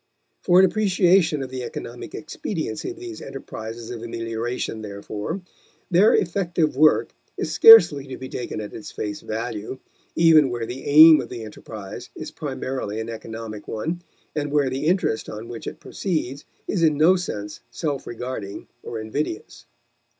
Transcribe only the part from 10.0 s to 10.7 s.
even where